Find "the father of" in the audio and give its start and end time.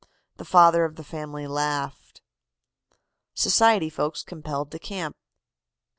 0.37-0.95